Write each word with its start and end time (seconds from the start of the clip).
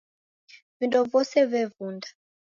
Vindo 0.79 0.99
vose 1.11 1.39
vevunda. 1.51 2.07